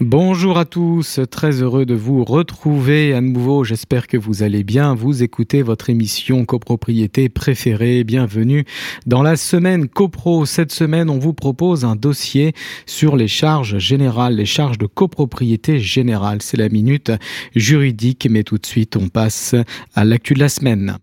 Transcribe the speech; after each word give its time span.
Bonjour 0.00 0.56
à 0.56 0.64
tous, 0.64 1.20
très 1.30 1.60
heureux 1.60 1.84
de 1.84 1.92
vous 1.92 2.24
retrouver 2.24 3.12
à 3.12 3.20
nouveau. 3.20 3.64
J'espère 3.64 4.06
que 4.06 4.16
vous 4.16 4.42
allez 4.42 4.64
bien. 4.64 4.94
Vous 4.94 5.22
écoutez 5.22 5.60
votre 5.60 5.90
émission 5.90 6.46
copropriété 6.46 7.28
préférée. 7.28 8.02
Bienvenue 8.02 8.64
dans 9.04 9.22
la 9.22 9.36
semaine 9.36 9.88
copro. 9.88 10.46
Cette 10.46 10.72
semaine, 10.72 11.10
on 11.10 11.18
vous 11.18 11.34
propose 11.34 11.84
un 11.84 11.96
dossier 11.96 12.54
sur 12.86 13.14
les 13.14 13.28
charges 13.28 13.76
générales, 13.76 14.36
les 14.36 14.46
charges 14.46 14.78
de 14.78 14.86
copropriété 14.86 15.78
générale. 15.78 16.38
C'est 16.40 16.56
la 16.56 16.70
minute 16.70 17.12
juridique, 17.54 18.26
mais 18.30 18.42
tout 18.42 18.56
de 18.56 18.64
suite, 18.64 18.96
on 18.96 19.08
passe 19.08 19.54
à 19.94 20.06
l'actu 20.06 20.32
de 20.32 20.40
la 20.40 20.48
semaine. 20.48 20.96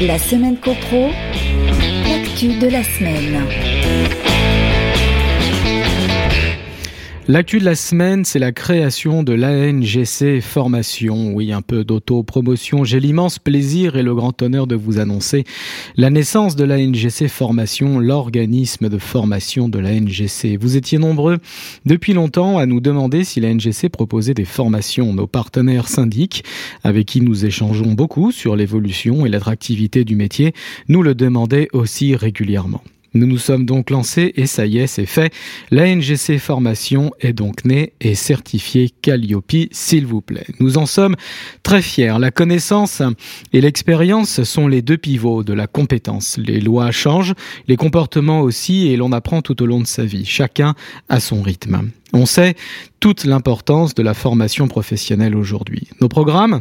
La 0.00 0.18
semaine 0.18 0.56
copro, 0.56 1.10
l'actu 2.08 2.58
de 2.58 2.66
la 2.66 2.82
semaine. 2.82 4.33
L'actu 7.26 7.58
de 7.58 7.64
la 7.64 7.74
semaine, 7.74 8.26
c'est 8.26 8.38
la 8.38 8.52
création 8.52 9.22
de 9.22 9.32
l'ANGC 9.32 10.42
Formation. 10.42 11.32
Oui, 11.32 11.52
un 11.52 11.62
peu 11.62 11.82
d'auto-promotion. 11.82 12.84
J'ai 12.84 13.00
l'immense 13.00 13.38
plaisir 13.38 13.96
et 13.96 14.02
le 14.02 14.14
grand 14.14 14.42
honneur 14.42 14.66
de 14.66 14.76
vous 14.76 14.98
annoncer 14.98 15.44
la 15.96 16.10
naissance 16.10 16.54
de 16.54 16.64
l'ANGC 16.64 17.28
Formation, 17.28 17.98
l'organisme 17.98 18.90
de 18.90 18.98
formation 18.98 19.70
de 19.70 19.78
l'ANGC. 19.78 20.58
Vous 20.60 20.76
étiez 20.76 20.98
nombreux 20.98 21.38
depuis 21.86 22.12
longtemps 22.12 22.58
à 22.58 22.66
nous 22.66 22.80
demander 22.80 23.24
si 23.24 23.40
l'ANGC 23.40 23.88
proposait 23.88 24.34
des 24.34 24.44
formations. 24.44 25.14
Nos 25.14 25.26
partenaires 25.26 25.88
syndics, 25.88 26.44
avec 26.82 27.06
qui 27.06 27.22
nous 27.22 27.46
échangeons 27.46 27.92
beaucoup 27.92 28.32
sur 28.32 28.54
l'évolution 28.54 29.24
et 29.24 29.30
l'attractivité 29.30 30.04
du 30.04 30.14
métier, 30.14 30.52
nous 30.88 31.02
le 31.02 31.14
demandaient 31.14 31.68
aussi 31.72 32.16
régulièrement. 32.16 32.82
Nous 33.14 33.26
nous 33.26 33.38
sommes 33.38 33.64
donc 33.64 33.90
lancés 33.90 34.32
et 34.34 34.46
ça 34.46 34.66
y 34.66 34.78
est, 34.78 34.88
c'est 34.88 35.06
fait. 35.06 35.32
La 35.70 35.94
NGC 35.94 36.38
Formation 36.38 37.12
est 37.20 37.32
donc 37.32 37.64
née 37.64 37.92
et 38.00 38.16
certifiée 38.16 38.90
Calliope, 39.02 39.52
s'il 39.70 40.04
vous 40.04 40.20
plaît. 40.20 40.46
Nous 40.58 40.78
en 40.78 40.86
sommes 40.86 41.14
très 41.62 41.80
fiers. 41.80 42.18
La 42.18 42.32
connaissance 42.32 43.02
et 43.52 43.60
l'expérience 43.60 44.42
sont 44.42 44.66
les 44.66 44.82
deux 44.82 44.98
pivots 44.98 45.44
de 45.44 45.52
la 45.52 45.66
compétence. 45.68 46.38
Les 46.38 46.60
lois 46.60 46.90
changent, 46.90 47.34
les 47.68 47.76
comportements 47.76 48.40
aussi 48.40 48.88
et 48.88 48.96
l'on 48.96 49.12
apprend 49.12 49.42
tout 49.42 49.62
au 49.62 49.66
long 49.66 49.80
de 49.80 49.86
sa 49.86 50.04
vie, 50.04 50.24
chacun 50.24 50.74
à 51.08 51.20
son 51.20 51.40
rythme. 51.40 51.90
On 52.12 52.26
sait 52.26 52.54
toute 53.00 53.24
l'importance 53.24 53.94
de 53.94 54.02
la 54.02 54.14
formation 54.14 54.66
professionnelle 54.68 55.36
aujourd'hui. 55.36 55.88
Nos 56.00 56.08
programmes 56.08 56.60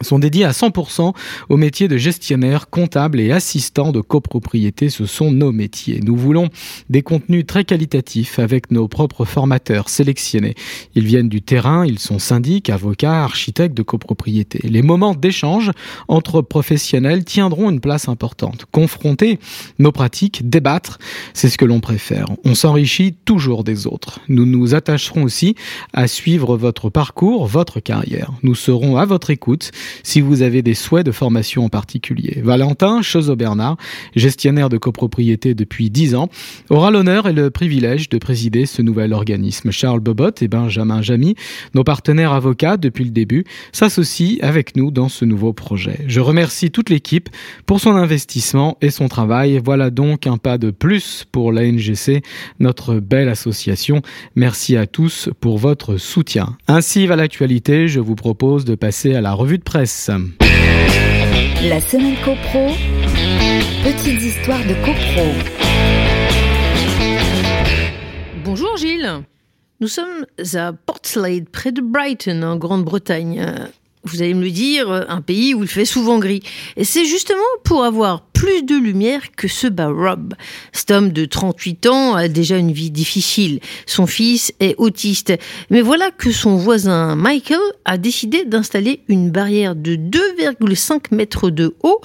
sont 0.00 0.18
dédiés 0.18 0.44
à 0.44 0.50
100% 0.50 1.14
au 1.48 1.56
métier 1.56 1.88
de 1.88 1.96
gestionnaire, 1.96 2.68
comptable 2.70 3.20
et 3.20 3.32
assistant 3.32 3.92
de 3.92 4.00
copropriété. 4.00 4.90
Ce 4.90 5.06
sont 5.06 5.30
nos 5.30 5.52
métiers. 5.52 6.00
Nous 6.02 6.16
voulons 6.16 6.48
des 6.90 7.02
contenus 7.02 7.46
très 7.46 7.64
qualitatifs 7.64 8.38
avec 8.38 8.70
nos 8.70 8.88
propres 8.88 9.24
formateurs 9.24 9.88
sélectionnés. 9.88 10.54
Ils 10.94 11.06
viennent 11.06 11.28
du 11.28 11.42
terrain, 11.42 11.86
ils 11.86 11.98
sont 11.98 12.18
syndics, 12.18 12.70
avocats, 12.70 13.24
architectes 13.24 13.76
de 13.76 13.82
copropriété. 13.82 14.60
Les 14.64 14.82
moments 14.82 15.14
d'échange 15.14 15.70
entre 16.08 16.42
professionnels 16.42 17.24
tiendront 17.24 17.70
une 17.70 17.80
place 17.80 18.08
importante. 18.08 18.66
Confronter 18.70 19.38
nos 19.78 19.92
pratiques, 19.92 20.48
débattre, 20.48 20.98
c'est 21.34 21.48
ce 21.48 21.58
que 21.58 21.64
l'on 21.64 21.80
préfère. 21.80 22.26
On 22.44 22.54
s'enrichit 22.54 23.14
toujours 23.24 23.64
des 23.64 23.86
autres. 23.86 24.20
Nous 24.28 24.46
nous 24.46 24.74
attacherons 24.74 25.22
aussi 25.22 25.54
à 25.92 26.06
suivre 26.06 26.56
votre 26.56 26.90
parcours, 26.90 27.46
votre 27.46 27.80
carrière. 27.80 28.32
Nous 28.42 28.54
serons 28.54 28.96
à 28.96 29.04
votre 29.04 29.30
écoute 29.30 29.70
si 30.02 30.20
vous 30.20 30.42
avez 30.42 30.62
des 30.62 30.74
souhaits 30.74 31.06
de 31.06 31.12
formation 31.12 31.64
en 31.64 31.68
particulier. 31.68 32.40
Valentin 32.42 33.02
Chezot-Bernard, 33.02 33.76
gestionnaire 34.14 34.68
de 34.68 34.78
copropriété 34.78 35.54
depuis 35.54 35.90
10 35.90 36.14
ans, 36.14 36.28
aura 36.70 36.90
l'honneur 36.90 37.28
et 37.28 37.32
le 37.32 37.50
privilège 37.50 38.08
de 38.08 38.18
présider 38.18 38.66
ce 38.66 38.82
nouvel 38.82 39.12
organisme. 39.12 39.70
Charles 39.70 40.00
Bobot 40.00 40.30
et 40.40 40.48
Benjamin 40.48 41.02
Jamy, 41.02 41.34
nos 41.74 41.84
partenaires 41.84 42.32
avocats 42.32 42.76
depuis 42.76 43.04
le 43.04 43.10
début, 43.10 43.44
s'associent 43.72 44.38
avec 44.40 44.76
nous 44.76 44.90
dans 44.90 45.08
ce 45.08 45.24
nouveau 45.24 45.52
projet. 45.52 46.00
Je 46.06 46.20
remercie 46.20 46.70
toute 46.70 46.90
l'équipe 46.90 47.28
pour 47.66 47.80
son 47.80 47.96
investissement 47.96 48.78
et 48.80 48.90
son 48.90 49.08
travail. 49.08 49.60
Voilà 49.64 49.90
donc 49.90 50.26
un 50.26 50.38
pas 50.38 50.58
de 50.58 50.70
plus 50.70 51.24
pour 51.30 51.52
la 51.52 51.70
NGC, 51.70 52.22
notre 52.60 52.96
belle 52.96 53.28
association. 53.28 54.02
Merci 54.34 54.76
à 54.76 54.86
tous 54.86 55.30
pour 55.40 55.58
votre 55.58 55.96
soutien. 55.96 56.56
Ainsi 56.68 57.06
va 57.06 57.16
l'actualité. 57.16 57.88
Je 57.88 58.00
vous 58.00 58.14
propose 58.14 58.64
de 58.64 58.74
passer 58.74 59.14
à 59.14 59.20
la 59.20 59.32
revue 59.32 59.58
de 59.58 59.62
presse 59.62 59.75
la 61.62 61.80
semaine 61.80 62.16
CoPro, 62.24 62.68
petites 63.84 64.22
histoires 64.22 64.60
de 64.60 64.72
CoPro. 64.86 65.26
Bonjour 68.42 68.74
Gilles. 68.78 69.22
Nous 69.80 69.88
sommes 69.88 70.24
à 70.54 70.72
Portslade, 70.72 71.50
près 71.50 71.72
de 71.72 71.82
Brighton, 71.82 72.42
en 72.42 72.56
Grande-Bretagne. 72.56 73.68
Vous 74.06 74.22
allez 74.22 74.34
me 74.34 74.44
le 74.44 74.50
dire, 74.50 74.90
un 75.08 75.20
pays 75.20 75.54
où 75.54 75.62
il 75.62 75.68
fait 75.68 75.84
souvent 75.84 76.18
gris. 76.18 76.42
Et 76.76 76.84
c'est 76.84 77.04
justement 77.04 77.40
pour 77.64 77.84
avoir 77.84 78.22
plus 78.36 78.62
de 78.62 78.76
lumière 78.76 79.22
que 79.34 79.48
ce 79.48 79.66
Rob. 79.66 80.34
Cet 80.72 80.90
homme 80.90 81.10
de 81.10 81.24
38 81.24 81.86
ans 81.86 82.14
a 82.14 82.28
déjà 82.28 82.58
une 82.58 82.70
vie 82.70 82.90
difficile. 82.90 83.60
Son 83.86 84.06
fils 84.06 84.52
est 84.60 84.74
autiste. 84.76 85.32
Mais 85.70 85.80
voilà 85.80 86.10
que 86.10 86.30
son 86.30 86.56
voisin 86.56 87.16
Michael 87.16 87.58
a 87.86 87.96
décidé 87.96 88.44
d'installer 88.44 89.00
une 89.08 89.30
barrière 89.30 89.74
de 89.74 89.96
2,5 89.96 91.14
mètres 91.14 91.48
de 91.48 91.74
haut, 91.82 92.00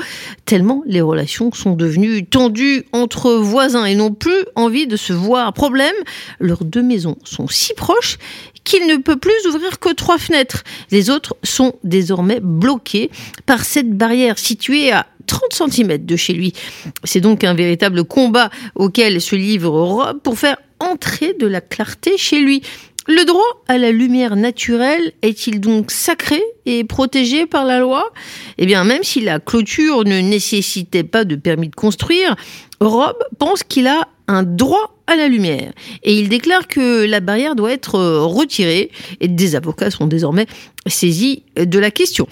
tellement 0.45 0.83
les 0.85 1.01
relations 1.01 1.51
sont 1.51 1.73
devenues 1.73 2.25
tendues 2.25 2.85
entre 2.93 3.33
voisins 3.33 3.85
et 3.85 3.95
n'ont 3.95 4.13
plus 4.13 4.45
envie 4.55 4.87
de 4.87 4.95
se 4.95 5.13
voir. 5.13 5.51
Problème, 5.51 5.95
leurs 6.39 6.63
deux 6.63 6.83
maisons 6.83 7.17
sont 7.25 7.47
si 7.47 7.73
proches 7.73 8.17
qu'il 8.63 8.87
ne 8.87 8.97
peut 8.97 9.17
plus 9.17 9.45
ouvrir 9.47 9.79
que 9.79 9.93
trois 9.93 10.17
fenêtres. 10.17 10.63
Les 10.91 11.09
autres 11.09 11.35
sont 11.43 11.73
désormais 11.83 12.39
bloquées 12.41 13.09
par 13.45 13.63
cette 13.63 13.91
barrière 13.91 14.37
située 14.37 14.91
à 14.91 15.07
30 15.27 15.71
cm 15.71 16.05
de 16.05 16.15
chez 16.15 16.33
lui. 16.33 16.53
C'est 17.03 17.21
donc 17.21 17.43
un 17.43 17.53
véritable 17.53 18.03
combat 18.03 18.49
auquel 18.75 19.21
se 19.21 19.35
livre 19.35 19.69
Rob 19.69 20.19
pour 20.21 20.37
faire 20.37 20.57
entrer 20.79 21.33
de 21.33 21.47
la 21.47 21.61
clarté 21.61 22.17
chez 22.17 22.39
lui. 22.39 22.61
Le 23.07 23.25
droit 23.25 23.63
à 23.67 23.77
la 23.77 23.91
lumière 23.91 24.35
naturelle 24.35 25.13
est-il 25.23 25.59
donc 25.59 25.89
sacré 25.89 26.41
et 26.65 26.83
protégé 26.83 27.47
par 27.47 27.65
la 27.65 27.79
loi? 27.79 28.11
Eh 28.59 28.67
bien, 28.67 28.83
même 28.83 29.03
si 29.03 29.21
la 29.21 29.39
clôture 29.39 30.03
ne 30.03 30.19
nécessitait 30.19 31.03
pas 31.03 31.25
de 31.25 31.35
permis 31.35 31.69
de 31.69 31.75
construire, 31.75 32.35
Rob 32.79 33.15
pense 33.39 33.63
qu'il 33.63 33.87
a 33.87 34.07
un 34.27 34.43
droit 34.43 35.00
la 35.15 35.27
lumière. 35.27 35.71
Et 36.03 36.17
il 36.17 36.29
déclare 36.29 36.67
que 36.67 37.05
la 37.05 37.19
barrière 37.19 37.55
doit 37.55 37.71
être 37.71 37.99
retirée 37.99 38.91
et 39.19 39.27
des 39.27 39.55
avocats 39.55 39.91
sont 39.91 40.07
désormais 40.07 40.47
saisis 40.87 41.43
de 41.55 41.79
la 41.79 41.91
question. 41.91 42.27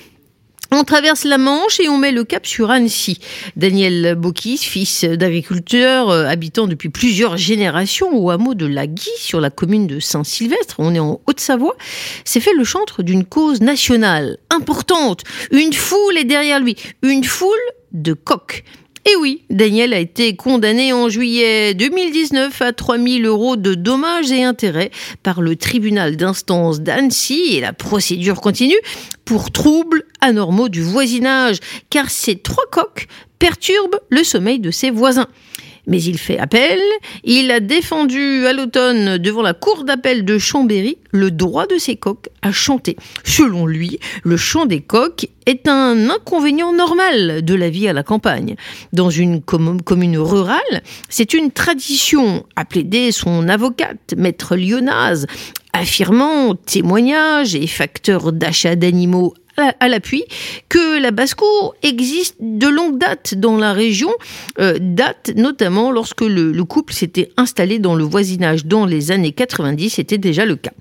On 0.71 0.83
traverse 0.83 1.23
la 1.23 1.39
Manche 1.39 1.79
et 1.79 1.89
on 1.89 1.97
met 1.97 2.11
le 2.11 2.23
cap 2.23 2.45
sur 2.45 2.69
Annecy. 2.69 3.19
Daniel 3.55 4.13
Bokis, 4.15 4.59
fils 4.59 5.03
d'agriculteur, 5.03 6.09
euh, 6.09 6.25
habitant 6.25 6.67
depuis 6.67 6.89
plusieurs 6.89 7.37
générations 7.37 8.15
au 8.15 8.29
hameau 8.29 8.53
de 8.53 8.67
la 8.67 8.85
Guy, 8.85 9.09
sur 9.17 9.41
la 9.41 9.49
commune 9.49 9.87
de 9.87 9.99
Saint-Sylvestre, 9.99 10.75
on 10.77 10.93
est 10.93 10.99
en 10.99 11.21
Haute-Savoie, 11.25 11.75
s'est 12.23 12.39
fait 12.39 12.53
le 12.53 12.63
chantre 12.63 13.01
d'une 13.01 13.25
cause 13.25 13.61
nationale 13.61 14.37
importante. 14.51 15.23
Une 15.51 15.73
foule 15.73 16.17
est 16.19 16.23
derrière 16.23 16.59
lui, 16.59 16.75
une 17.01 17.23
foule 17.23 17.57
de 17.91 18.13
coqs. 18.13 18.63
Et 19.05 19.15
oui, 19.15 19.43
Daniel 19.49 19.93
a 19.93 19.99
été 19.99 20.35
condamné 20.35 20.91
en 20.93 21.09
juillet 21.09 21.73
2019 21.73 22.61
à 22.61 22.73
3000 22.73 23.25
euros 23.25 23.55
de 23.55 23.73
dommages 23.73 24.31
et 24.31 24.43
intérêts 24.43 24.91
par 25.23 25.41
le 25.41 25.55
tribunal 25.55 26.17
d'instance 26.17 26.81
d'Annecy 26.81 27.55
et 27.55 27.61
la 27.61 27.73
procédure 27.73 28.41
continue 28.41 28.79
pour 29.25 29.51
troubles 29.51 30.03
anormaux 30.21 30.69
du 30.69 30.81
voisinage, 30.81 31.59
car 31.89 32.09
ces 32.09 32.37
trois 32.37 32.65
coqs 32.71 33.07
perturbent 33.39 33.99
le 34.09 34.23
sommeil 34.23 34.59
de 34.59 34.71
ses 34.71 34.91
voisins 34.91 35.27
mais 35.89 36.01
il 36.01 36.17
fait 36.17 36.39
appel. 36.39 36.79
Il 37.25 37.51
a 37.51 37.59
défendu 37.59 38.45
à 38.45 38.53
l'automne 38.53 39.17
devant 39.17 39.41
la 39.41 39.53
cour 39.53 39.83
d'appel 39.83 40.23
de 40.23 40.37
Chambéry 40.37 40.97
le 41.11 41.31
droit 41.31 41.67
de 41.67 41.77
ses 41.77 41.95
coqs 41.95 42.29
à 42.41 42.51
chanter. 42.51 42.95
Selon 43.25 43.65
lui, 43.65 43.99
le 44.23 44.37
chant 44.37 44.65
des 44.65 44.81
coqs 44.81 45.27
est 45.45 45.67
un 45.67 46.09
inconvénient 46.09 46.73
normal 46.73 47.43
de 47.43 47.55
la 47.55 47.69
vie 47.69 47.87
à 47.87 47.93
la 47.93 48.03
campagne. 48.03 48.55
Dans 48.93 49.09
une 49.09 49.41
commune 49.41 50.17
rurale, 50.17 50.83
c'est 51.09 51.33
une 51.33 51.51
tradition, 51.51 52.45
a 52.55 52.65
plaidé 52.65 53.11
son 53.11 53.49
avocate, 53.49 54.13
maître 54.15 54.55
Lyonnaise, 54.55 55.25
affirmant 55.73 56.55
témoignages 56.55 57.55
et 57.55 57.67
facteurs 57.67 58.31
d'achat 58.31 58.75
d'animaux 58.75 59.33
à 59.79 59.87
l'appui 59.87 60.23
que 60.69 61.01
la 61.01 61.11
basse-cour 61.11 61.75
existe 61.83 62.35
de 62.39 62.67
longue 62.67 62.97
date 62.97 63.35
dans 63.35 63.57
la 63.57 63.73
région, 63.73 64.11
euh, 64.59 64.77
date 64.79 65.31
notamment 65.35 65.91
lorsque 65.91 66.21
le, 66.21 66.51
couple 66.63 66.93
s'était 66.93 67.31
installé 67.37 67.79
dans 67.79 67.95
le 67.95 68.03
voisinage 68.03 68.65
dans 68.65 68.85
les 68.85 69.11
années 69.11 69.31
90, 69.31 69.89
c'était 69.89 70.17
déjà 70.17 70.45
le 70.45 70.55
cas. 70.55 70.71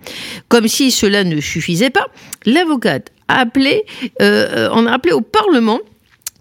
Comme 0.48 0.68
si 0.68 0.90
cela 0.90 1.24
ne 1.24 1.40
suffisait 1.40 1.90
pas, 1.90 2.06
l'avocate 2.44 3.10
a 3.28 3.40
appelé, 3.40 3.84
euh, 4.22 4.68
en 4.70 4.86
a 4.86 4.92
appelé 4.92 5.12
au 5.12 5.20
Parlement 5.20 5.80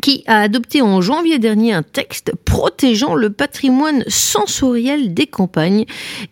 qui 0.08 0.24
a 0.26 0.40
adopté 0.40 0.82
en 0.82 1.02
janvier 1.02 1.38
dernier 1.38 1.74
un 1.74 1.84
texte 1.84 2.32
protégeant 2.46 3.14
le 3.14 3.30
patrimoine 3.30 4.06
sensoriel 4.08 5.14
des 5.14 5.28
campagnes 5.28 5.84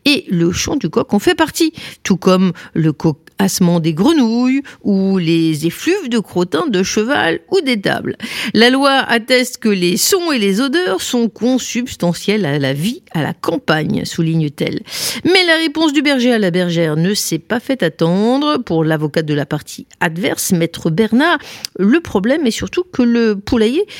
et 0.06 0.24
le 0.30 0.54
chant 0.54 0.78
du 0.78 0.90
coq 0.90 1.14
en 1.14 1.20
fait 1.20 1.36
partie, 1.36 1.74
tout 2.02 2.16
comme 2.16 2.54
le 2.74 2.94
coq 2.94 3.18
assement 3.38 3.80
des 3.80 3.94
grenouilles 3.94 4.62
ou 4.84 5.18
les 5.18 5.66
effluves 5.66 6.10
de 6.10 6.20
crottin 6.20 6.68
de 6.68 6.84
cheval 6.84 7.40
ou 7.52 7.62
d'étable. 7.62 8.18
La 8.54 8.70
loi 8.70 8.92
atteste 8.92 9.58
que 9.58 9.70
les 9.70 9.98
sons 9.98 10.32
et 10.32 10.40
les 10.40 10.62
odeurs 10.62 11.02
sont 11.02 11.30
consubstantiels 11.30 12.46
à 12.46 12.60
la 12.60 12.74
vie 12.74 13.02
à 13.12 13.24
la 13.24 13.34
campagne, 13.34 14.06
souligne-t-elle. 14.06 14.82
Mais 15.24 15.46
la 15.46 15.56
réponse 15.56 15.94
du 15.94 16.02
berger 16.02 16.34
à 16.34 16.40
la 16.40 16.52
bergère 16.52 16.96
ne 16.96 17.14
s'est 17.14 17.40
pas 17.40 17.60
fait 17.60 17.84
attendre. 17.84 18.58
Pour 18.58 18.84
l'avocat 18.84 19.22
de 19.22 19.34
la 19.34 19.46
partie 19.46 19.88
adverse, 20.00 20.52
maître 20.52 20.90
Bernard, 20.90 21.40
le 21.78 22.00
problème 22.00 22.46
est 22.46 22.52
surtout 22.52 22.84
que 22.84 23.02
le 23.02 23.36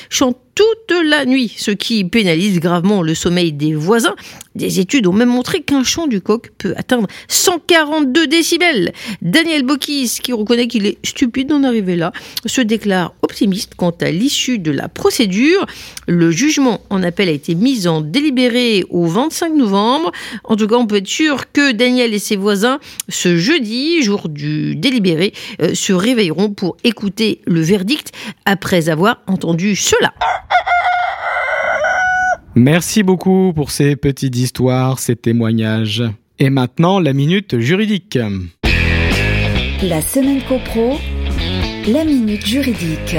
chante 0.10 0.45
toute 0.56 0.98
la 1.04 1.26
nuit, 1.26 1.54
ce 1.58 1.72
qui 1.72 2.06
pénalise 2.06 2.60
gravement 2.62 3.02
le 3.02 3.14
sommeil 3.14 3.52
des 3.52 3.76
voisins. 3.76 4.16
Des 4.56 4.80
études 4.80 5.06
ont 5.06 5.14
même 5.14 5.30
montré 5.30 5.62
qu'un 5.62 5.84
chant 5.84 6.08
du 6.08 6.22
coq 6.22 6.52
peut 6.58 6.74
atteindre 6.78 7.08
142 7.28 8.26
décibels. 8.28 8.94
Daniel 9.22 9.64
Bokis, 9.64 10.20
qui 10.24 10.32
reconnaît 10.32 10.68
qu'il 10.68 10.86
est 10.86 10.98
stupide 11.06 11.50
d'en 11.50 11.64
arriver 11.64 11.98
là, 11.98 12.14
se 12.46 12.62
déclare 12.62 13.14
optimiste 13.22 13.74
quant 13.76 13.94
à 14.00 14.12
l'issue 14.12 14.58
de 14.58 14.72
la 14.72 14.88
procédure. 14.88 15.66
Le 16.08 16.32
jugement 16.32 16.80
en 16.90 17.04
appel 17.04 17.28
a 17.28 17.34
été 17.34 17.54
mis 17.54 17.86
en 17.86 18.00
délibéré 18.00 18.86
au 18.90 19.06
25 19.08 19.54
novembre. 19.54 20.14
En 20.46 20.56
tout 20.56 20.68
cas, 20.68 20.76
on 20.76 20.88
peut 20.88 20.98
être 20.98 21.08
sûr 21.08 21.52
que 21.52 21.74
Daniel 21.74 22.14
et 22.14 22.20
ses 22.20 22.38
voisins, 22.38 22.80
ce 23.10 23.36
jeudi, 23.36 24.02
jour 24.04 24.30
du 24.30 24.78
délibéré, 24.78 25.34
euh, 25.62 25.74
se 25.74 25.92
réveilleront 25.92 26.52
pour 26.52 26.78
écouter 26.86 27.42
le 27.46 27.60
verdict 27.60 28.14
après 28.46 28.88
avoir 28.88 29.22
entendu 29.28 29.76
cela. 29.76 30.14
Merci 32.58 33.04
beaucoup 33.04 33.52
pour 33.54 33.70
ces 33.70 33.98
petites 33.98 34.38
histoires, 34.38 35.00
ces 35.00 35.18
témoignages. 35.18 36.04
Et 36.40 36.50
maintenant, 36.50 37.00
la 37.00 37.12
minute 37.12 37.60
juridique. 37.60 38.18
La 39.84 40.02
semaine 40.02 40.42
copro, 40.48 40.98
la 41.86 42.06
minute 42.06 42.46
juridique. 42.46 43.18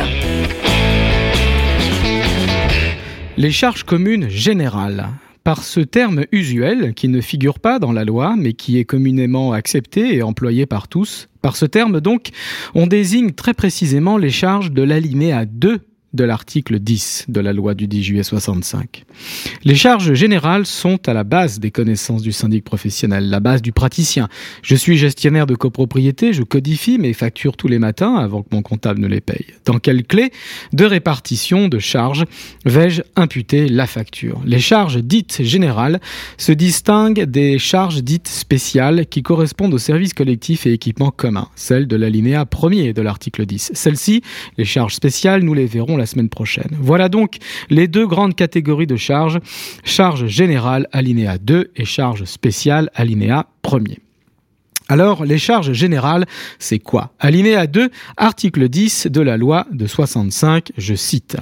Les 3.37 3.51
charges 3.51 3.85
communes 3.85 4.31
générales. 4.31 5.09
Par 5.45 5.63
ce 5.63 5.81
terme 5.81 6.25
usuel, 6.33 6.95
qui 6.95 7.09
ne 7.09 7.21
figure 7.21 7.61
pas 7.61 7.79
dans 7.79 7.93
la 7.93 8.05
loi, 8.05 8.35
mais 8.39 8.55
qui 8.55 8.79
est 8.79 8.85
communément 8.87 9.53
accepté 9.53 10.17
et 10.17 10.23
employé 10.23 10.65
par 10.65 10.89
tous, 10.89 11.29
par 11.43 11.57
ce 11.57 11.67
terme 11.67 12.01
donc, 12.01 12.31
on 12.75 12.87
désigne 12.87 13.33
très 13.33 13.55
précisément 13.55 14.17
les 14.17 14.31
charges 14.31 14.73
de 14.73 14.83
l'alinéa 14.83 15.45
2 15.45 15.86
de 16.17 16.25
l'article 16.25 16.81
10 16.81 17.27
de 17.29 17.41
la 17.41 17.53
loi 17.53 17.75
du 17.75 17.87
10 17.87 18.03
juillet 18.03 18.23
65. 18.23 19.05
Les 19.63 19.77
charges 19.77 20.15
générales 20.15 20.67
sont 20.67 20.99
à 21.09 21.13
la 21.13 21.23
base 21.23 21.61
des 21.61 21.71
connaissances 21.71 22.23
du 22.23 22.33
syndic 22.33 22.65
professionnel, 22.65 23.29
la 23.29 23.41
base 23.41 23.63
du 23.63 23.73
praticien. 23.73 24.29
Je 24.63 24.75
suis 24.75 24.97
gestionnaire 24.97 25.47
de 25.47 25.55
copropriété, 25.55 26.33
je 26.33 26.43
codifie 26.43 26.99
mes 26.99 27.13
factures 27.13 27.57
tous 27.57 27.69
les 27.69 27.79
matins 27.79 28.17
avant 28.17 28.43
que 28.43 28.49
mon 28.53 28.63
comptable 28.63 29.01
ne 29.01 29.07
les 29.07 29.21
paye. 29.21 29.47
Dans 29.67 29.79
quelle 29.79 30.05
clé 30.05 30.33
de 30.73 30.85
répartition 30.85 31.69
de 31.69 31.79
charges 31.79 32.25
vais-je 32.65 33.03
imputer 33.15 33.69
la 33.69 33.87
facture? 33.87 34.41
Les 34.45 34.61
charges 34.61 34.99
dites 34.99 35.43
générales 35.43 36.01
se 36.39 36.53
distinguent 36.53 37.25
des 37.25 37.59
charges 37.59 38.03
dites 38.03 38.29
spéciales 38.29 39.07
qui 39.07 39.23
correspondent 39.23 39.75
aux 39.75 39.79
services 39.79 40.15
collectifs 40.15 40.67
et 40.67 40.73
équipements 40.73 41.11
communs, 41.11 41.49
celles 41.57 41.87
de 41.87 41.97
l'alinéa 41.97 42.47
premier 42.47 42.93
de 42.93 43.03
l'article 43.03 43.45
10. 43.45 43.73
Celles-ci, 43.75 44.23
les 44.57 44.65
charges 44.65 44.95
spéciales, 44.95 45.43
nous 45.43 45.55
les 45.55 45.67
verrons 45.67 45.97
la 45.97 46.06
semaine 46.07 46.29
prochaine. 46.29 46.71
Voilà 46.81 47.09
donc 47.09 47.37
les 47.71 47.89
deux 47.89 48.07
grandes 48.07 48.35
catégories 48.35 48.87
de 48.87 48.97
charges, 48.97 49.39
charge 49.85 50.27
générale 50.27 50.89
alinéa 50.93 51.39
2 51.39 51.73
et 51.77 51.85
charge 51.85 52.25
spéciale 52.25 52.91
alinéa 52.95 53.47
1er. 53.63 53.99
Alors, 54.89 55.25
les 55.25 55.39
charges 55.39 55.73
générales, 55.73 56.27
c'est 56.61 56.79
quoi 56.79 57.13
Alinéa 57.19 57.67
2, 57.67 57.91
article 58.17 58.69
10 58.69 59.09
de 59.09 59.21
la 59.21 59.37
loi 59.37 59.67
de 59.73 59.87
65, 59.87 60.71
je 60.79 60.95
cite. 60.95 61.37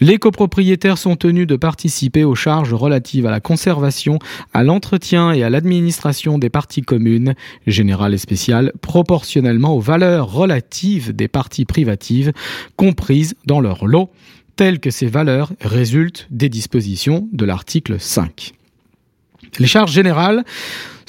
Les 0.00 0.18
copropriétaires 0.18 0.98
sont 0.98 1.14
tenus 1.14 1.46
de 1.46 1.54
participer 1.54 2.24
aux 2.24 2.34
charges 2.34 2.74
relatives 2.74 3.26
à 3.26 3.30
la 3.30 3.38
conservation, 3.38 4.18
à 4.52 4.64
l'entretien 4.64 5.30
et 5.30 5.44
à 5.44 5.50
l'administration 5.50 6.38
des 6.38 6.50
parties 6.50 6.82
communes, 6.82 7.34
générales 7.68 8.14
et 8.14 8.18
spéciales, 8.18 8.72
proportionnellement 8.80 9.76
aux 9.76 9.80
valeurs 9.80 10.32
relatives 10.32 11.14
des 11.14 11.28
parties 11.28 11.64
privatives 11.64 12.32
comprises 12.74 13.36
dans 13.46 13.60
leur 13.60 13.86
lot, 13.86 14.10
telles 14.56 14.80
que 14.80 14.90
ces 14.90 15.06
valeurs 15.06 15.52
résultent 15.60 16.26
des 16.30 16.48
dispositions 16.48 17.28
de 17.32 17.44
l'article 17.44 18.00
5. 18.00 18.54
Les 19.58 19.66
charges 19.66 19.92
générales 19.92 20.44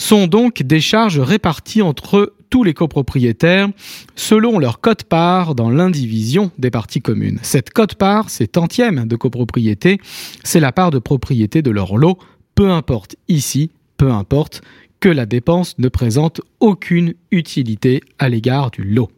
sont 0.04 0.28
donc 0.28 0.64
des 0.64 0.82
charges 0.82 1.20
réparties 1.20 1.82
entre 1.82 2.34
tous 2.50 2.66
les 2.66 2.74
copropriétaires 2.74 3.70
selon 4.16 4.60
leur 4.60 4.82
cote-part 4.82 5.56
dans 5.56 5.70
l'indivision 5.70 6.52
des 6.58 6.70
parties 6.70 7.02
communes. 7.02 7.40
Cette 7.42 7.70
cote-part, 7.70 8.30
c'est 8.30 8.48
tantième 8.48 9.08
de 9.08 9.16
copropriété, 9.16 10.02
c'est 10.44 10.60
la 10.60 10.74
part 10.74 10.92
de 10.92 11.00
propriété 11.00 11.62
de 11.62 11.72
leur 11.72 11.96
lot, 11.96 12.18
peu 12.54 12.70
importe 12.70 13.16
ici, 13.30 13.72
peu 13.96 14.12
importe 14.12 14.62
que 15.00 15.08
la 15.08 15.26
dépense 15.26 15.80
ne 15.80 15.88
présente 15.88 16.42
aucune 16.60 17.14
utilité 17.32 18.02
à 18.20 18.28
l'égard 18.28 18.72
du 18.72 18.84
lot. 18.84 19.10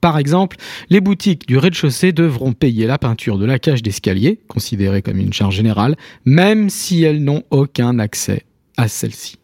Par 0.00 0.18
exemple, 0.18 0.56
les 0.88 1.02
boutiques 1.02 1.46
du 1.46 1.58
rez-de-chaussée 1.58 2.12
devront 2.12 2.54
payer 2.54 2.86
la 2.86 2.96
peinture 2.96 3.36
de 3.36 3.44
la 3.44 3.58
cage 3.58 3.82
d'escalier, 3.82 4.40
considérée 4.48 5.02
comme 5.02 5.18
une 5.18 5.32
charge 5.32 5.56
générale, 5.56 5.94
même 6.24 6.70
si 6.70 7.02
elles 7.02 7.22
n'ont 7.22 7.42
aucun 7.50 7.98
accès 7.98 8.44
à 8.78 8.88
celle-ci. 8.88 9.36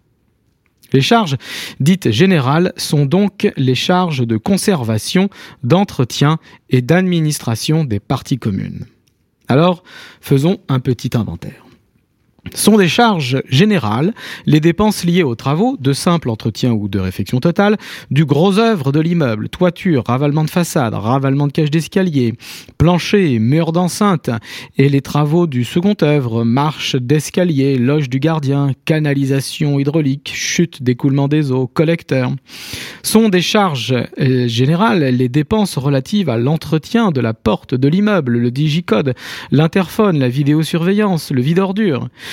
Les 0.92 1.00
charges 1.00 1.36
dites 1.80 2.10
générales 2.10 2.72
sont 2.76 3.06
donc 3.06 3.52
les 3.56 3.74
charges 3.74 4.26
de 4.26 4.36
conservation, 4.36 5.28
d'entretien 5.62 6.38
et 6.70 6.82
d'administration 6.82 7.84
des 7.84 8.00
parties 8.00 8.38
communes. 8.38 8.86
Alors, 9.48 9.82
faisons 10.20 10.58
un 10.68 10.80
petit 10.80 11.10
inventaire 11.14 11.67
sont 12.54 12.76
des 12.76 12.88
charges 12.88 13.42
générales, 13.48 14.14
les 14.46 14.60
dépenses 14.60 15.04
liées 15.04 15.22
aux 15.22 15.34
travaux, 15.34 15.76
de 15.78 15.92
simple 15.92 16.30
entretien 16.30 16.72
ou 16.72 16.88
de 16.88 16.98
réfection 16.98 17.40
totale, 17.40 17.76
du 18.10 18.24
gros 18.24 18.58
œuvre 18.58 18.92
de 18.92 19.00
l'immeuble, 19.00 19.48
toiture, 19.48 20.04
ravalement 20.06 20.44
de 20.44 20.50
façade, 20.50 20.94
ravalement 20.94 21.46
de 21.46 21.52
cage 21.52 21.70
d'escalier, 21.70 22.34
plancher, 22.78 23.38
mur 23.38 23.72
d'enceinte, 23.72 24.30
et 24.76 24.88
les 24.88 25.00
travaux 25.00 25.46
du 25.46 25.64
second 25.64 25.96
œuvre, 26.02 26.44
marche 26.44 26.96
d'escalier, 26.96 27.76
loge 27.76 28.08
du 28.08 28.18
gardien, 28.20 28.72
canalisation 28.84 29.78
hydraulique, 29.78 30.30
chute 30.32 30.82
d'écoulement 30.82 31.28
des 31.28 31.50
eaux, 31.52 31.66
collecteur. 31.66 32.32
Sont 33.02 33.28
des 33.28 33.42
charges 33.42 33.94
euh, 34.20 34.48
générales 34.48 35.00
les 35.00 35.28
dépenses 35.28 35.76
relatives 35.78 36.28
à 36.28 36.36
l'entretien 36.36 37.10
de 37.10 37.20
la 37.20 37.34
porte 37.34 37.74
de 37.74 37.88
l'immeuble, 37.88 38.38
le 38.38 38.50
digicode, 38.50 39.14
l'interphone, 39.50 40.18
la 40.18 40.28
vidéosurveillance, 40.28 41.30
le 41.30 41.42
vide-ordure 41.42 42.08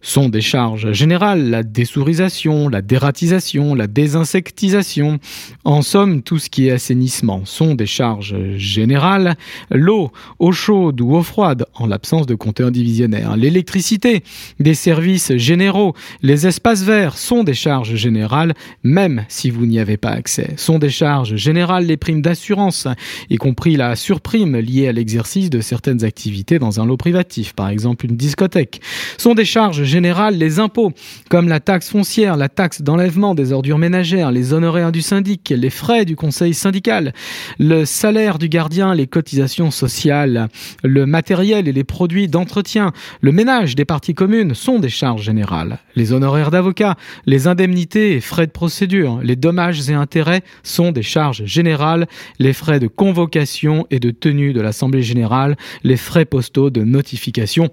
sont 0.00 0.28
des 0.28 0.40
charges 0.40 0.92
générales, 0.92 1.50
la 1.50 1.62
dessourisation, 1.62 2.68
la 2.68 2.82
dératisation, 2.82 3.74
la 3.74 3.86
désinsectisation. 3.86 5.18
En 5.64 5.82
somme, 5.82 6.22
tout 6.22 6.38
ce 6.38 6.48
qui 6.50 6.68
est 6.68 6.72
assainissement 6.72 7.44
sont 7.44 7.74
des 7.74 7.86
charges 7.86 8.36
générales. 8.56 9.36
L'eau, 9.70 10.10
eau 10.38 10.52
chaude 10.52 11.00
ou 11.00 11.14
eau 11.14 11.22
froide, 11.22 11.66
en 11.74 11.86
l'absence 11.86 12.26
de 12.26 12.34
compteur 12.34 12.70
divisionnaire. 12.70 13.36
L'électricité, 13.36 14.22
des 14.58 14.74
services 14.74 15.36
généraux. 15.36 15.94
Les 16.22 16.46
espaces 16.46 16.82
verts 16.82 17.16
sont 17.16 17.44
des 17.44 17.54
charges 17.54 17.94
générales, 17.94 18.54
même 18.82 19.24
si 19.28 19.50
vous 19.50 19.66
n'y 19.66 19.78
avez 19.78 19.96
pas 19.96 20.10
accès. 20.10 20.54
Sont 20.56 20.78
des 20.78 20.90
charges 20.90 21.36
générales 21.36 21.86
les 21.86 21.96
primes 21.96 22.22
d'assurance, 22.22 22.88
y 23.28 23.36
compris 23.36 23.76
la 23.76 23.96
surprime 23.96 24.56
liée 24.56 24.88
à 24.88 24.92
l'exercice 24.92 25.50
de 25.50 25.60
certaines 25.60 26.04
activités 26.04 26.58
dans 26.58 26.80
un 26.80 26.86
lot 26.86 26.96
privatif, 26.96 27.52
par 27.52 27.68
exemple 27.68 28.06
une 28.06 28.16
discothèque. 28.16 28.80
Sont 29.18 29.34
des 29.34 29.44
charges 29.44 29.82
générales 29.90 30.36
les 30.36 30.58
impôts, 30.58 30.92
comme 31.28 31.48
la 31.48 31.60
taxe 31.60 31.90
foncière, 31.90 32.36
la 32.36 32.48
taxe 32.48 32.80
d'enlèvement 32.80 33.34
des 33.34 33.52
ordures 33.52 33.78
ménagères, 33.78 34.30
les 34.30 34.54
honoraires 34.54 34.92
du 34.92 35.02
syndic, 35.02 35.52
les 35.54 35.68
frais 35.68 36.04
du 36.04 36.16
conseil 36.16 36.54
syndical, 36.54 37.12
le 37.58 37.84
salaire 37.84 38.38
du 38.38 38.48
gardien, 38.48 38.94
les 38.94 39.06
cotisations 39.06 39.70
sociales, 39.70 40.48
le 40.82 41.04
matériel 41.04 41.68
et 41.68 41.72
les 41.72 41.84
produits 41.84 42.28
d'entretien, 42.28 42.92
le 43.20 43.32
ménage 43.32 43.74
des 43.74 43.84
parties 43.84 44.14
communes 44.14 44.54
sont 44.54 44.78
des 44.78 44.88
charges 44.88 45.22
générales. 45.22 45.78
Les 45.96 46.12
honoraires 46.12 46.50
d'avocat, 46.50 46.96
les 47.26 47.46
indemnités 47.46 48.12
et 48.14 48.20
frais 48.20 48.46
de 48.46 48.52
procédure, 48.52 49.20
les 49.22 49.36
dommages 49.36 49.90
et 49.90 49.94
intérêts 49.94 50.42
sont 50.62 50.92
des 50.92 51.02
charges 51.02 51.44
générales, 51.44 52.06
les 52.38 52.52
frais 52.52 52.80
de 52.80 52.86
convocation 52.86 53.86
et 53.90 53.98
de 53.98 54.10
tenue 54.10 54.52
de 54.52 54.60
l'Assemblée 54.60 55.02
générale, 55.02 55.56
les 55.82 55.96
frais 55.96 56.24
postaux 56.24 56.70
de 56.70 56.84
notification 56.84 57.70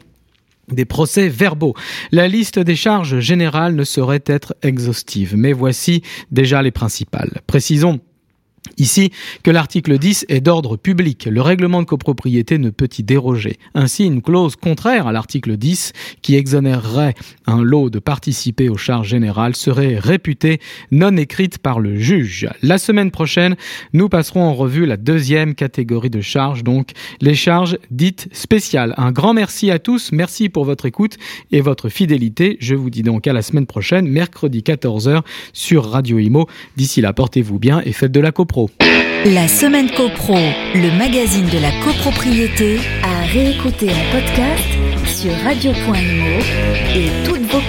des 0.71 0.85
procès 0.85 1.29
verbaux. 1.29 1.73
La 2.11 2.27
liste 2.27 2.59
des 2.59 2.75
charges 2.75 3.19
générales 3.19 3.75
ne 3.75 3.83
saurait 3.83 4.23
être 4.25 4.55
exhaustive, 4.61 5.35
mais 5.35 5.53
voici 5.53 6.01
déjà 6.31 6.61
les 6.61 6.71
principales. 6.71 7.41
Précisons 7.47 7.99
Ici, 8.77 9.11
que 9.43 9.51
l'article 9.51 9.97
10 9.97 10.25
est 10.29 10.41
d'ordre 10.41 10.77
public. 10.77 11.27
Le 11.29 11.41
règlement 11.41 11.81
de 11.81 11.87
copropriété 11.87 12.57
ne 12.57 12.69
peut 12.69 12.89
y 12.97 13.03
déroger. 13.03 13.57
Ainsi, 13.73 14.05
une 14.05 14.21
clause 14.21 14.55
contraire 14.55 15.07
à 15.07 15.11
l'article 15.11 15.57
10, 15.57 15.93
qui 16.21 16.35
exonérerait 16.35 17.15
un 17.45 17.61
lot 17.61 17.89
de 17.89 17.99
participer 17.99 18.69
aux 18.69 18.77
charges 18.77 19.09
générales, 19.09 19.55
serait 19.55 19.97
réputée 19.97 20.59
non 20.91 21.15
écrite 21.17 21.57
par 21.57 21.79
le 21.79 21.97
juge. 21.97 22.47
La 22.61 22.77
semaine 22.77 23.11
prochaine, 23.11 23.55
nous 23.93 24.09
passerons 24.09 24.43
en 24.43 24.53
revue 24.53 24.85
la 24.85 24.97
deuxième 24.97 25.55
catégorie 25.55 26.09
de 26.09 26.21
charges, 26.21 26.63
donc 26.63 26.91
les 27.21 27.35
charges 27.35 27.77
dites 27.91 28.27
spéciales. 28.31 28.93
Un 28.97 29.11
grand 29.11 29.33
merci 29.33 29.71
à 29.71 29.79
tous, 29.79 30.11
merci 30.11 30.49
pour 30.49 30.65
votre 30.65 30.85
écoute 30.85 31.17
et 31.51 31.61
votre 31.61 31.89
fidélité. 31.89 32.57
Je 32.59 32.75
vous 32.75 32.89
dis 32.89 33.03
donc 33.03 33.27
à 33.27 33.33
la 33.33 33.41
semaine 33.41 33.65
prochaine, 33.65 34.07
mercredi 34.07 34.59
14h 34.59 35.21
sur 35.53 35.85
Radio 35.85 36.19
Imo. 36.19 36.47
D'ici 36.75 37.01
là, 37.01 37.13
portez-vous 37.13 37.59
bien 37.59 37.81
et 37.85 37.91
faites 37.91 38.11
de 38.11 38.19
la 38.19 38.31
La 39.25 39.47
semaine 39.47 39.87
CoPro, 39.91 40.33
le 40.73 40.97
magazine 40.97 41.45
de 41.45 41.59
la 41.59 41.69
copropriété, 41.83 42.79
à 43.03 43.25
réécouter 43.27 43.87
en 43.91 44.11
podcast 44.11 44.63
sur 45.05 45.31
radio.imo 45.43 46.39
et 46.95 47.09
toutes 47.23 47.45
vos 47.51 47.61